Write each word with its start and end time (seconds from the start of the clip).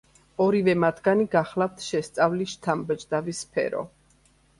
ორივე 0.43 0.73
მათგანი 0.83 1.27
გახლავთ 1.35 1.85
შესწავლის 1.87 2.55
შთამბეჭდავი 2.57 3.37
სფერო. 3.41 3.83